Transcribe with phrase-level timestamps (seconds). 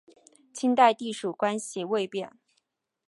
[0.51, 2.33] 清代隶属关系未变。